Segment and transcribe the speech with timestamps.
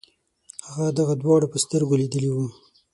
[0.73, 2.47] هغه دغه دواړه په سترګو لیدلي وو.